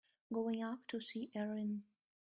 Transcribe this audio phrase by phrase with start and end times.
[0.33, 1.83] Going up to see Erin.